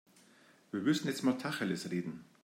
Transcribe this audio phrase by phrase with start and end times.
[0.71, 2.25] Wir müssen jetzt mal Tacheles reden.